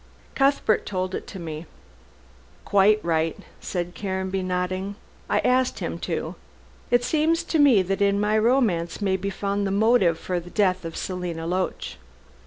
[0.33, 1.67] "Cuthbert told it to me."
[2.65, 4.95] "Quite right," said Caranby, nodding,
[5.29, 6.33] "I asked him to.
[6.89, 10.49] It seems to me that in my romance may be found the motive for the
[10.49, 11.97] death of Selina Loach."